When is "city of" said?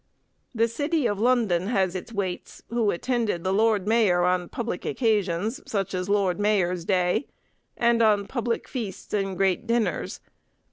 0.67-1.19